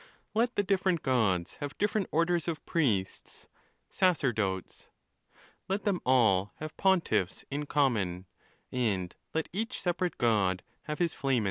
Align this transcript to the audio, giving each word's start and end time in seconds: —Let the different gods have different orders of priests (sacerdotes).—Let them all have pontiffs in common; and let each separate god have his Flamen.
—Let 0.33 0.55
the 0.55 0.63
different 0.63 1.03
gods 1.03 1.57
have 1.59 1.77
different 1.77 2.09
orders 2.11 2.47
of 2.47 2.65
priests 2.65 3.47
(sacerdotes).—Let 3.91 5.83
them 5.83 6.01
all 6.07 6.53
have 6.55 6.75
pontiffs 6.75 7.45
in 7.51 7.67
common; 7.67 8.25
and 8.71 9.15
let 9.35 9.47
each 9.53 9.79
separate 9.79 10.17
god 10.17 10.63
have 10.85 10.97
his 10.97 11.13
Flamen. 11.13 11.39